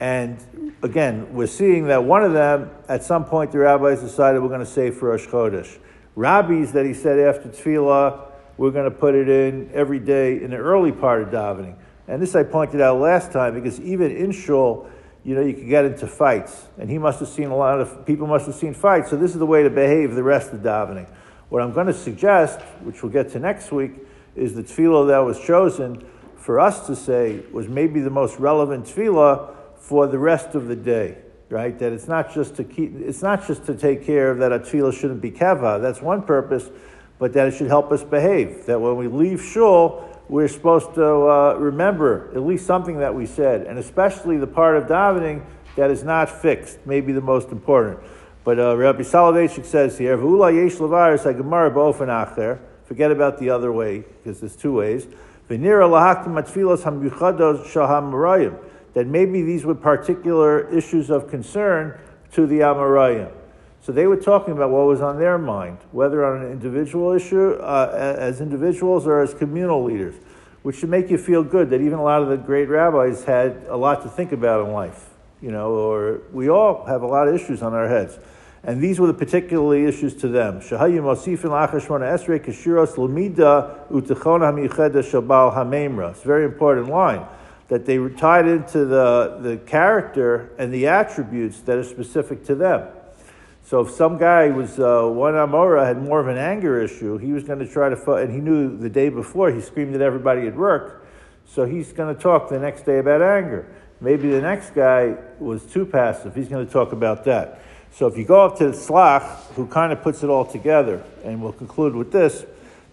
And 0.00 0.38
again, 0.82 1.32
we're 1.32 1.46
seeing 1.46 1.86
that 1.86 2.04
one 2.04 2.24
of 2.24 2.32
them, 2.32 2.70
at 2.88 3.04
some 3.04 3.24
point, 3.24 3.52
the 3.52 3.58
rabbis 3.58 4.00
decided 4.00 4.42
we're 4.42 4.48
going 4.48 4.60
to 4.60 4.66
say 4.66 4.90
for 4.90 5.10
Rosh 5.10 5.26
Chodesh. 5.26 5.78
Rabbis 6.16 6.72
that 6.72 6.84
he 6.84 6.92
said 6.92 7.18
after 7.18 7.48
Tefillah, 7.48 8.29
we're 8.60 8.70
going 8.70 8.84
to 8.84 8.90
put 8.90 9.14
it 9.14 9.26
in 9.26 9.70
every 9.72 9.98
day 9.98 10.42
in 10.42 10.50
the 10.50 10.56
early 10.58 10.92
part 10.92 11.22
of 11.22 11.30
davening. 11.30 11.74
And 12.06 12.20
this 12.20 12.36
I 12.36 12.42
pointed 12.42 12.82
out 12.82 13.00
last 13.00 13.32
time 13.32 13.54
because 13.54 13.80
even 13.80 14.14
in 14.14 14.32
shul, 14.32 14.86
you 15.24 15.34
know, 15.34 15.40
you 15.40 15.54
could 15.54 15.70
get 15.70 15.86
into 15.86 16.06
fights. 16.06 16.66
And 16.76 16.90
he 16.90 16.98
must 16.98 17.20
have 17.20 17.30
seen 17.30 17.46
a 17.46 17.56
lot 17.56 17.80
of 17.80 18.04
people 18.04 18.26
must 18.26 18.44
have 18.44 18.54
seen 18.54 18.74
fights. 18.74 19.08
So 19.08 19.16
this 19.16 19.30
is 19.30 19.38
the 19.38 19.46
way 19.46 19.62
to 19.62 19.70
behave 19.70 20.14
the 20.14 20.22
rest 20.22 20.52
of 20.52 20.60
davening. 20.60 21.10
What 21.48 21.62
I'm 21.62 21.72
going 21.72 21.86
to 21.86 21.94
suggest, 21.94 22.60
which 22.82 23.02
we'll 23.02 23.10
get 23.10 23.30
to 23.30 23.38
next 23.38 23.72
week, 23.72 23.92
is 24.36 24.54
the 24.54 24.62
tefillah 24.62 25.08
that 25.08 25.20
was 25.20 25.40
chosen 25.40 26.06
for 26.36 26.60
us 26.60 26.86
to 26.86 26.94
say 26.94 27.40
was 27.52 27.66
maybe 27.66 28.00
the 28.00 28.10
most 28.10 28.38
relevant 28.38 28.84
tefillah 28.84 29.54
for 29.78 30.06
the 30.06 30.18
rest 30.18 30.54
of 30.54 30.66
the 30.66 30.76
day. 30.76 31.16
Right? 31.48 31.78
That 31.78 31.94
it's 31.94 32.08
not 32.08 32.34
just 32.34 32.56
to 32.56 32.64
keep, 32.64 32.92
it's 32.94 33.22
not 33.22 33.46
just 33.46 33.64
to 33.64 33.74
take 33.74 34.04
care 34.04 34.30
of 34.30 34.36
that 34.40 34.52
a 34.52 34.58
tefillah 34.58 34.92
shouldn't 34.92 35.22
be 35.22 35.30
keva. 35.30 35.80
That's 35.80 36.02
one 36.02 36.24
purpose 36.24 36.68
but 37.20 37.34
that 37.34 37.46
it 37.46 37.54
should 37.54 37.68
help 37.68 37.92
us 37.92 38.02
behave. 38.02 38.66
That 38.66 38.80
when 38.80 38.96
we 38.96 39.06
leave 39.06 39.40
shul, 39.40 40.08
we're 40.28 40.48
supposed 40.48 40.94
to 40.94 41.04
uh, 41.04 41.54
remember 41.58 42.30
at 42.34 42.42
least 42.42 42.66
something 42.66 42.98
that 42.98 43.14
we 43.14 43.26
said, 43.26 43.66
and 43.66 43.78
especially 43.78 44.38
the 44.38 44.46
part 44.46 44.76
of 44.76 44.84
davening 44.84 45.44
that 45.76 45.90
is 45.90 46.02
not 46.02 46.30
fixed, 46.30 46.78
maybe 46.86 47.12
the 47.12 47.20
most 47.20 47.50
important. 47.50 48.00
But 48.42 48.58
uh, 48.58 48.76
Rabbi 48.76 49.02
Soloveitchik 49.02 49.66
says 49.66 49.98
here, 49.98 50.16
yesh 50.16 50.76
acher." 52.08 52.58
Forget 52.84 53.12
about 53.12 53.38
the 53.38 53.50
other 53.50 53.70
way 53.70 53.98
because 53.98 54.40
there's 54.40 54.56
two 54.56 54.72
ways. 54.72 55.06
That 58.94 59.06
maybe 59.06 59.42
these 59.42 59.64
were 59.64 59.74
particular 59.76 60.68
issues 60.76 61.10
of 61.10 61.30
concern 61.30 62.00
to 62.32 62.46
the 62.46 62.60
Amoraim. 62.60 63.30
So 63.82 63.92
they 63.92 64.06
were 64.06 64.16
talking 64.16 64.52
about 64.52 64.70
what 64.70 64.86
was 64.86 65.00
on 65.00 65.18
their 65.18 65.38
mind, 65.38 65.78
whether 65.90 66.24
on 66.24 66.44
an 66.44 66.52
individual 66.52 67.12
issue, 67.12 67.52
uh, 67.54 68.16
as 68.18 68.40
individuals 68.42 69.06
or 69.06 69.22
as 69.22 69.32
communal 69.32 69.82
leaders, 69.82 70.14
which 70.62 70.76
should 70.76 70.90
make 70.90 71.10
you 71.10 71.16
feel 71.16 71.42
good 71.42 71.70
that 71.70 71.80
even 71.80 71.98
a 71.98 72.02
lot 72.02 72.20
of 72.20 72.28
the 72.28 72.36
great 72.36 72.68
rabbis 72.68 73.24
had 73.24 73.64
a 73.68 73.76
lot 73.76 74.02
to 74.02 74.08
think 74.08 74.32
about 74.32 74.66
in 74.66 74.72
life, 74.72 75.08
you 75.40 75.50
know, 75.50 75.70
or 75.70 76.20
we 76.30 76.50
all 76.50 76.84
have 76.84 77.00
a 77.02 77.06
lot 77.06 77.26
of 77.26 77.34
issues 77.34 77.62
on 77.62 77.72
our 77.72 77.88
heads. 77.88 78.18
And 78.62 78.82
these 78.82 79.00
were 79.00 79.06
the 79.06 79.14
particularly 79.14 79.86
issues 79.86 80.14
to 80.16 80.28
them. 80.28 80.58
It's 86.10 86.24
a 86.24 86.26
very 86.26 86.44
important 86.44 86.88
line. 86.88 87.26
that 87.68 87.86
they 87.86 87.98
were 88.00 88.10
tied 88.10 88.46
into 88.48 88.84
the, 88.84 89.38
the 89.40 89.56
character 89.58 90.50
and 90.58 90.74
the 90.74 90.88
attributes 90.88 91.60
that 91.60 91.78
are 91.78 91.84
specific 91.84 92.44
to 92.44 92.54
them. 92.56 92.86
So 93.70 93.82
if 93.82 93.92
some 93.92 94.18
guy 94.18 94.50
was 94.50 94.80
uh, 94.80 95.04
one 95.04 95.34
Amora 95.34 95.86
had 95.86 96.02
more 96.02 96.18
of 96.18 96.26
an 96.26 96.36
anger 96.36 96.80
issue, 96.80 97.18
he 97.18 97.32
was 97.32 97.44
going 97.44 97.60
to 97.60 97.68
try 97.68 97.88
to, 97.88 98.14
and 98.14 98.32
he 98.32 98.40
knew 98.40 98.76
the 98.76 98.90
day 98.90 99.10
before 99.10 99.52
he 99.52 99.60
screamed 99.60 99.94
at 99.94 100.00
everybody 100.00 100.48
at 100.48 100.56
work, 100.56 101.06
so 101.46 101.64
he's 101.66 101.92
going 101.92 102.12
to 102.12 102.20
talk 102.20 102.48
the 102.48 102.58
next 102.58 102.82
day 102.82 102.98
about 102.98 103.22
anger. 103.22 103.68
Maybe 104.00 104.28
the 104.28 104.40
next 104.40 104.70
guy 104.70 105.14
was 105.38 105.64
too 105.66 105.86
passive. 105.86 106.34
He's 106.34 106.48
going 106.48 106.66
to 106.66 106.72
talk 106.72 106.90
about 106.90 107.22
that. 107.26 107.62
So 107.92 108.08
if 108.08 108.18
you 108.18 108.24
go 108.24 108.44
up 108.44 108.58
to 108.58 108.72
the 108.72 108.76
Tzlach, 108.76 109.22
who 109.54 109.68
kind 109.68 109.92
of 109.92 110.02
puts 110.02 110.24
it 110.24 110.30
all 110.30 110.44
together, 110.44 111.04
and 111.24 111.40
we'll 111.40 111.52
conclude 111.52 111.94
with 111.94 112.10
this, 112.10 112.44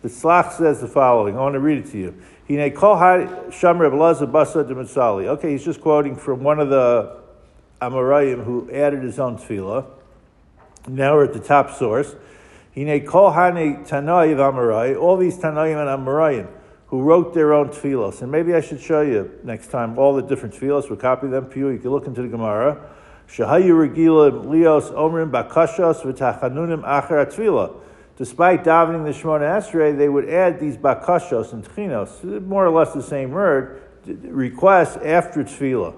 the 0.04 0.10
Tzlach 0.10 0.54
says 0.54 0.80
the 0.80 0.88
following. 0.88 1.36
I 1.36 1.40
want 1.40 1.54
to 1.54 1.60
read 1.60 1.80
it 1.80 1.92
to 1.94 1.98
you. 1.98 2.14
Okay, 5.28 5.52
he's 5.52 5.66
just 5.66 5.82
quoting 5.82 6.16
from 6.16 6.44
one 6.44 6.60
of 6.60 6.70
the 6.70 7.18
Amoraim 7.82 8.44
who 8.44 8.70
added 8.72 9.02
his 9.02 9.18
own 9.18 9.40
tefillah. 9.40 9.97
Now 10.88 11.16
we're 11.16 11.26
at 11.26 11.34
the 11.34 11.40
top 11.40 11.72
source. 11.72 12.16
All 12.76 12.84
these 12.86 13.04
tanaim 13.88 15.78
and 15.78 15.90
Amoraim 16.06 16.48
who 16.88 17.02
wrote 17.02 17.34
their 17.34 17.54
own 17.54 17.70
tefillos. 17.70 18.22
And 18.22 18.32
maybe 18.32 18.54
I 18.54 18.62
should 18.62 18.80
show 18.80 19.02
you 19.02 19.30
next 19.44 19.68
time 19.68 20.00
all 20.00 20.16
the 20.16 20.22
different 20.22 20.56
tefillos. 20.56 20.90
We'll 20.90 20.98
copy 20.98 21.28
them 21.28 21.50
for 21.50 21.60
you. 21.60 21.68
You 21.70 21.80
can 21.80 21.92
look 21.92 22.08
into 22.08 22.22
the 22.22 22.30
Gemara. 22.30 22.80
Shahayu 23.28 23.90
regilim 23.90 24.46
lios 24.46 24.94
omrim 24.94 25.30
bakashos 25.30 26.04
v'tachanunim 26.04 26.84
acher 26.86 27.26
tefillah. 27.26 27.76
Despite 28.16 28.64
davening 28.64 29.04
the 29.04 29.12
Shemona 29.12 29.58
Esrei, 29.60 29.98
they 29.98 30.08
would 30.08 30.30
add 30.30 30.60
these 30.62 30.78
bakashos 30.78 31.52
and 31.52 31.66
tchinos, 31.66 32.24
more 32.46 32.66
or 32.66 32.72
less 32.72 32.94
the 32.94 33.04
same 33.04 33.32
word, 33.32 33.82
requests 34.06 34.96
after 34.98 35.44
tefillah, 35.44 35.94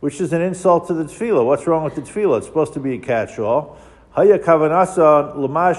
which 0.00 0.20
is 0.20 0.32
an 0.32 0.42
insult 0.42 0.88
to 0.88 0.94
the 0.94 1.04
tefillah. 1.04 1.46
What's 1.46 1.68
wrong 1.68 1.84
with 1.84 1.94
the 1.94 2.02
tefillah? 2.02 2.38
It's 2.38 2.46
supposed 2.46 2.74
to 2.74 2.80
be 2.80 2.94
a 2.94 2.98
catch-all. 2.98 3.78
Haya 4.16 4.38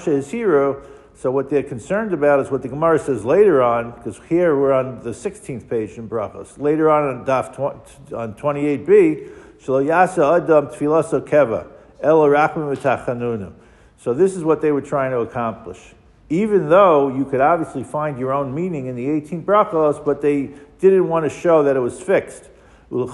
is 0.08 0.30
hero. 0.30 0.84
So 1.16 1.32
what 1.32 1.50
they're 1.50 1.64
concerned 1.64 2.14
about 2.14 2.40
is 2.40 2.52
what 2.52 2.62
the 2.62 2.68
Gemara 2.68 3.00
says 3.00 3.26
later 3.26 3.64
on, 3.64 3.94
because 3.94 4.20
here 4.30 4.56
we're 4.56 4.74
on 4.74 5.00
the 5.00 5.10
16th 5.10 5.68
page 5.68 5.98
in 5.98 6.08
Brachos. 6.08 6.60
Later 6.60 6.92
on 6.92 7.18
on 7.18 7.26
Daf 7.26 7.56
20, 7.56 8.14
on 8.14 8.36
28b, 8.36 9.32
Shlo 9.60 9.84
Yasa 9.84 10.38
Adam 10.38 10.68
Keva, 11.26 11.66
El 12.00 12.22
So 13.98 14.14
this 14.14 14.36
is 14.36 14.44
what 14.44 14.62
they 14.62 14.72
were 14.72 14.84
trying 14.84 15.10
to 15.10 15.22
accomplish. 15.22 15.96
Even 16.30 16.70
though 16.70 17.08
you 17.08 17.26
could 17.26 17.42
obviously 17.42 17.84
find 17.84 18.20
your 18.20 18.32
own 18.34 18.54
meaning 18.54 18.86
in 18.86 18.96
the 18.96 19.08
18th 19.08 19.46
Brachos, 19.46 20.06
but 20.06 20.22
they 20.22 20.52
didn't 20.78 21.08
want 21.10 21.24
to 21.26 21.30
show 21.32 21.64
that 21.64 21.76
it 21.76 21.80
was 21.80 22.00
fixed. 22.00 22.52
This 22.92 23.10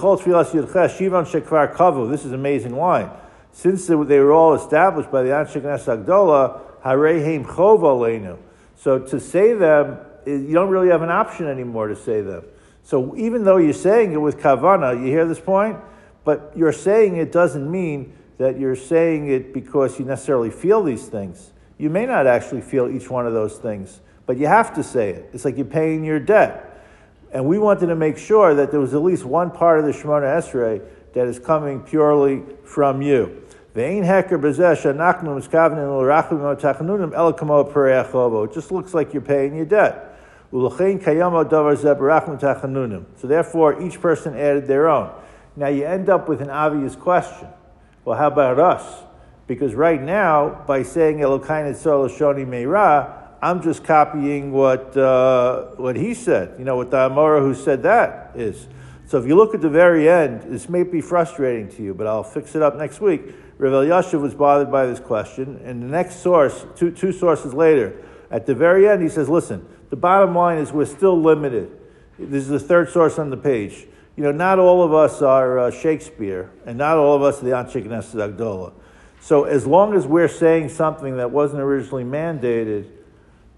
is 2.20 2.26
an 2.26 2.34
amazing 2.34 2.76
line. 2.76 3.10
Since 3.54 3.86
they 3.86 3.94
were 3.94 4.32
all 4.32 4.54
established 4.54 5.12
by 5.12 5.22
the 5.22 5.28
Anshe 5.28 5.60
Knesset 5.60 6.04
Agdola, 6.04 6.60
Harehem 6.84 7.46
chov 7.46 8.38
So 8.74 8.98
to 8.98 9.20
say 9.20 9.54
them, 9.54 9.98
you 10.26 10.52
don't 10.52 10.70
really 10.70 10.88
have 10.88 11.02
an 11.02 11.10
option 11.10 11.46
anymore 11.46 11.86
to 11.86 11.94
say 11.94 12.20
them. 12.20 12.42
So 12.82 13.16
even 13.16 13.44
though 13.44 13.58
you're 13.58 13.72
saying 13.72 14.12
it 14.12 14.16
with 14.16 14.38
kavana, 14.38 14.98
you 14.98 15.06
hear 15.06 15.24
this 15.24 15.38
point, 15.38 15.78
but 16.24 16.52
you're 16.56 16.72
saying 16.72 17.16
it 17.16 17.30
doesn't 17.30 17.70
mean 17.70 18.12
that 18.38 18.58
you're 18.58 18.74
saying 18.74 19.30
it 19.30 19.54
because 19.54 20.00
you 20.00 20.04
necessarily 20.04 20.50
feel 20.50 20.82
these 20.82 21.06
things. 21.06 21.52
You 21.78 21.90
may 21.90 22.06
not 22.06 22.26
actually 22.26 22.60
feel 22.60 22.88
each 22.88 23.08
one 23.08 23.24
of 23.24 23.34
those 23.34 23.56
things, 23.58 24.00
but 24.26 24.36
you 24.36 24.48
have 24.48 24.74
to 24.74 24.82
say 24.82 25.10
it. 25.10 25.30
It's 25.32 25.44
like 25.44 25.56
you're 25.56 25.64
paying 25.64 26.04
your 26.04 26.18
debt. 26.18 26.72
And 27.32 27.46
we 27.46 27.58
wanted 27.60 27.86
to 27.86 27.94
make 27.94 28.18
sure 28.18 28.52
that 28.56 28.72
there 28.72 28.80
was 28.80 28.94
at 28.94 29.02
least 29.02 29.24
one 29.24 29.52
part 29.52 29.78
of 29.78 29.84
the 29.84 29.92
Shemona 29.92 30.40
Esrei 30.40 30.82
that 31.14 31.28
is 31.28 31.38
coming 31.38 31.80
purely 31.80 32.42
from 32.64 33.00
you. 33.00 33.43
It 33.74 33.80
just 38.54 38.70
looks 38.70 38.94
like 38.94 39.12
you're 39.12 39.20
paying 39.20 39.56
your 39.56 39.66
debt. 39.66 40.16
So 40.52 40.68
therefore, 43.24 43.82
each 43.82 44.00
person 44.00 44.36
added 44.36 44.68
their 44.68 44.88
own. 44.88 45.10
Now 45.56 45.66
you 45.66 45.84
end 45.84 46.08
up 46.08 46.28
with 46.28 46.40
an 46.40 46.50
obvious 46.50 46.94
question. 46.94 47.48
Well, 48.04 48.16
how 48.16 48.28
about 48.28 48.60
us? 48.60 49.02
Because 49.48 49.74
right 49.74 50.00
now, 50.00 50.62
by 50.68 50.84
saying 50.84 51.18
Elokain 51.18 51.74
Shoni 51.74 52.46
Meira, 52.46 53.12
I'm 53.42 53.60
just 53.60 53.82
copying 53.82 54.52
what 54.52 54.96
uh, 54.96 55.64
what 55.76 55.96
he 55.96 56.14
said. 56.14 56.54
You 56.58 56.64
know, 56.64 56.76
what 56.76 56.92
the 56.92 57.08
Amora 57.08 57.40
who 57.40 57.54
said 57.54 57.82
that 57.82 58.30
is. 58.36 58.68
So 59.06 59.18
if 59.18 59.26
you 59.26 59.34
look 59.34 59.52
at 59.54 59.60
the 59.60 59.68
very 59.68 60.08
end, 60.08 60.42
this 60.42 60.68
may 60.68 60.84
be 60.84 61.00
frustrating 61.00 61.68
to 61.70 61.82
you, 61.82 61.92
but 61.92 62.06
I'll 62.06 62.22
fix 62.22 62.54
it 62.54 62.62
up 62.62 62.76
next 62.76 63.00
week. 63.00 63.34
Rav 63.58 63.72
Elyashiv 63.72 64.20
was 64.20 64.34
bothered 64.34 64.70
by 64.70 64.86
this 64.86 65.00
question, 65.00 65.60
and 65.64 65.82
the 65.82 65.86
next 65.86 66.16
source, 66.16 66.66
two, 66.74 66.90
two 66.90 67.12
sources 67.12 67.54
later, 67.54 67.96
at 68.30 68.46
the 68.46 68.54
very 68.54 68.88
end, 68.88 69.02
he 69.02 69.08
says, 69.08 69.28
listen, 69.28 69.66
the 69.90 69.96
bottom 69.96 70.34
line 70.34 70.58
is 70.58 70.72
we're 70.72 70.86
still 70.86 71.20
limited. 71.20 71.70
This 72.18 72.42
is 72.42 72.48
the 72.48 72.58
third 72.58 72.90
source 72.90 73.18
on 73.18 73.30
the 73.30 73.36
page. 73.36 73.86
You 74.16 74.24
know, 74.24 74.32
not 74.32 74.58
all 74.58 74.82
of 74.82 74.92
us 74.92 75.22
are 75.22 75.58
uh, 75.58 75.70
Shakespeare, 75.70 76.50
and 76.66 76.78
not 76.78 76.96
all 76.96 77.14
of 77.14 77.22
us 77.22 77.40
are 77.42 77.44
the 77.44 77.50
Anshe 77.52 77.84
Knesset 77.86 78.36
Agdola. 78.36 78.72
So 79.20 79.44
as 79.44 79.66
long 79.66 79.94
as 79.94 80.06
we're 80.06 80.28
saying 80.28 80.70
something 80.70 81.16
that 81.16 81.30
wasn't 81.30 81.62
originally 81.62 82.04
mandated, 82.04 82.90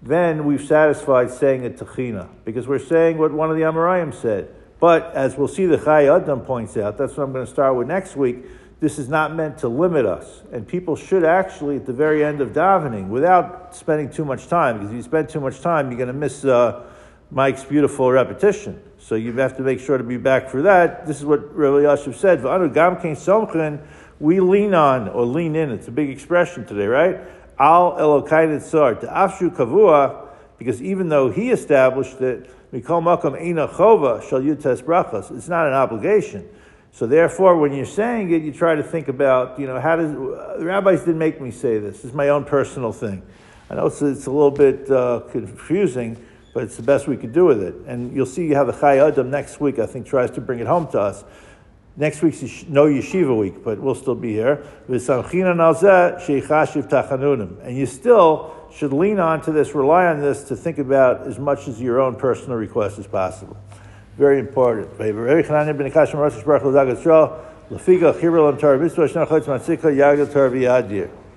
then 0.01 0.45
we've 0.45 0.63
satisfied 0.63 1.31
saying 1.31 1.65
a 1.65 1.69
techina, 1.71 2.29
because 2.45 2.67
we're 2.67 2.79
saying 2.79 3.17
what 3.17 3.31
one 3.31 3.49
of 3.49 3.57
the 3.57 3.63
Amoraim 3.63 4.13
said. 4.13 4.53
But 4.79 5.11
as 5.15 5.35
we'll 5.35 5.47
see, 5.47 5.65
the 5.65 5.77
Chai 5.77 6.07
Adam 6.15 6.41
points 6.41 6.77
out, 6.77 6.97
that's 6.97 7.17
what 7.17 7.23
I'm 7.23 7.33
going 7.33 7.45
to 7.45 7.51
start 7.51 7.75
with 7.75 7.87
next 7.87 8.15
week 8.15 8.45
this 8.79 8.99
is 8.99 9.09
not 9.09 9.35
meant 9.35 9.57
to 9.59 9.67
limit 9.67 10.05
us. 10.05 10.43
And 10.51 10.67
people 10.67 10.95
should 10.95 11.23
actually, 11.23 11.77
at 11.77 11.85
the 11.85 11.93
very 11.93 12.23
end 12.23 12.41
of 12.41 12.53
davening, 12.53 13.07
without 13.07 13.75
spending 13.75 14.09
too 14.09 14.23
much 14.23 14.47
time, 14.47 14.77
because 14.77 14.91
if 14.91 14.95
you 14.95 15.01
spend 15.01 15.29
too 15.29 15.39
much 15.39 15.61
time, 15.61 15.89
you're 15.89 15.97
going 15.97 16.07
to 16.07 16.13
miss 16.13 16.45
uh, 16.45 16.83
Mike's 17.31 17.63
beautiful 17.63 18.11
repetition. 18.11 18.79
So 18.99 19.15
you 19.15 19.33
have 19.33 19.57
to 19.57 19.63
make 19.63 19.79
sure 19.79 19.97
to 19.97 20.03
be 20.03 20.17
back 20.17 20.49
for 20.49 20.61
that. 20.63 21.07
This 21.07 21.17
is 21.17 21.25
what 21.25 21.55
Rabbi 21.55 21.85
Yashiv 21.85 22.15
said. 22.15 22.43
We 24.19 24.39
lean 24.39 24.73
on 24.73 25.09
or 25.09 25.25
lean 25.25 25.55
in. 25.55 25.71
It's 25.71 25.87
a 25.87 25.91
big 25.91 26.09
expression 26.09 26.65
today, 26.65 26.87
right? 26.87 27.19
Al 27.59 27.93
Elokai 27.93 28.47
Nitzar. 28.47 28.99
To 29.01 29.07
Afshu 29.07 29.55
Kavua, 29.55 30.27
because 30.57 30.81
even 30.81 31.09
though 31.09 31.29
he 31.29 31.51
established 31.51 32.19
that 32.19 32.47
Mikol 32.71 33.01
Makam 33.01 33.39
Eina 33.39 33.69
Chova 33.69 34.27
Shal 34.27 34.41
Yutes 34.41 34.83
Brachas, 34.83 35.35
it's 35.35 35.47
not 35.47 35.67
an 35.67 35.73
obligation. 35.73 36.47
So 36.97 37.05
therefore, 37.05 37.57
when 37.57 37.73
you're 37.73 37.85
saying 37.85 38.31
it, 38.31 38.41
you 38.41 38.51
try 38.51 38.73
to 38.73 38.81
think 38.81 39.07
about, 39.07 39.59
you 39.59 39.67
know, 39.67 39.79
how 39.79 39.97
does, 39.97 40.13
the 40.13 40.65
rabbis 40.65 41.01
didn't 41.01 41.19
make 41.19 41.39
me 41.39 41.51
say 41.51 41.77
this. 41.77 42.03
Is 42.03 42.11
my 42.11 42.29
own 42.29 42.43
personal 42.43 42.91
thing. 42.91 43.21
I 43.69 43.75
know 43.75 43.85
it's, 43.85 44.01
it's 44.01 44.25
a 44.25 44.31
little 44.31 44.49
bit 44.49 44.89
uh, 44.89 45.19
confusing, 45.31 46.17
but 46.55 46.63
it's 46.63 46.75
the 46.75 46.81
best 46.81 47.07
we 47.07 47.15
could 47.15 47.33
do 47.33 47.45
with 47.45 47.61
it. 47.61 47.75
And 47.85 48.15
you'll 48.15 48.25
see 48.25 48.49
how 48.49 48.63
the 48.63 48.71
Chai 48.71 48.97
Adam 48.97 49.29
next 49.29 49.61
week, 49.61 49.77
I 49.77 49.85
think, 49.85 50.07
tries 50.07 50.31
to 50.31 50.41
bring 50.41 50.57
it 50.57 50.65
home 50.65 50.87
to 50.87 50.99
us. 50.99 51.23
Next 51.97 52.23
week's 52.23 52.41
no 52.67 52.87
yeshiva 52.87 53.37
week, 53.37 53.63
but 53.63 53.79
we'll 53.79 53.93
still 53.93 54.15
be 54.15 54.33
here. 54.33 54.65
And 54.87 54.95
you 57.77 57.85
still 57.85 58.55
should 58.73 58.93
lean 58.93 59.19
on 59.19 59.41
to 59.41 59.51
this, 59.51 59.75
rely 59.75 60.07
on 60.07 60.19
this 60.19 60.45
to 60.45 60.55
think 60.55 60.79
about 60.79 61.27
as 61.27 61.37
much 61.37 61.67
as 61.67 61.79
your 61.79 62.01
own 62.01 62.15
personal 62.15 62.57
request 62.57 62.97
as 62.97 63.05
possible. 63.05 63.55
Very 64.17 64.39
important. 64.39 64.87